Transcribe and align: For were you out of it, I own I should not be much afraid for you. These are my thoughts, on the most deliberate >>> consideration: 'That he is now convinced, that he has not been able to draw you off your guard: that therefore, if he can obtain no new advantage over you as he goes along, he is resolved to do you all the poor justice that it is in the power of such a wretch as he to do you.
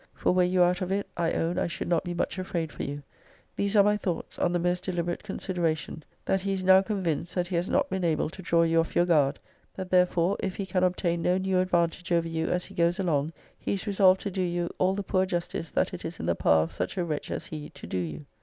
For 0.15 0.31
were 0.31 0.41
you 0.41 0.63
out 0.63 0.81
of 0.81 0.91
it, 0.91 1.05
I 1.15 1.33
own 1.33 1.59
I 1.59 1.67
should 1.67 1.87
not 1.87 2.03
be 2.03 2.15
much 2.15 2.39
afraid 2.39 2.71
for 2.71 2.81
you. 2.81 3.03
These 3.55 3.75
are 3.75 3.83
my 3.83 3.97
thoughts, 3.97 4.39
on 4.39 4.51
the 4.51 4.57
most 4.57 4.83
deliberate 4.83 5.21
>>> 5.23 5.23
consideration: 5.23 6.03
'That 6.25 6.41
he 6.41 6.53
is 6.53 6.63
now 6.63 6.81
convinced, 6.81 7.35
that 7.35 7.49
he 7.49 7.55
has 7.55 7.69
not 7.69 7.87
been 7.91 8.03
able 8.03 8.31
to 8.31 8.41
draw 8.41 8.63
you 8.63 8.79
off 8.79 8.95
your 8.95 9.05
guard: 9.05 9.37
that 9.75 9.91
therefore, 9.91 10.37
if 10.39 10.55
he 10.55 10.65
can 10.65 10.83
obtain 10.83 11.21
no 11.21 11.37
new 11.37 11.59
advantage 11.59 12.11
over 12.11 12.27
you 12.27 12.47
as 12.47 12.65
he 12.65 12.73
goes 12.73 12.97
along, 12.97 13.33
he 13.59 13.73
is 13.73 13.85
resolved 13.85 14.21
to 14.21 14.31
do 14.31 14.41
you 14.41 14.71
all 14.79 14.95
the 14.95 15.03
poor 15.03 15.27
justice 15.27 15.69
that 15.69 15.93
it 15.93 16.03
is 16.03 16.19
in 16.19 16.25
the 16.25 16.33
power 16.33 16.63
of 16.63 16.71
such 16.71 16.97
a 16.97 17.05
wretch 17.05 17.29
as 17.29 17.45
he 17.45 17.69
to 17.69 17.85
do 17.85 17.99
you. 17.99 18.21